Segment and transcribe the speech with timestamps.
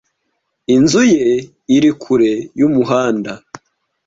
[0.75, 1.27] Inzu ye
[1.75, 3.33] iri kure yumuhanda.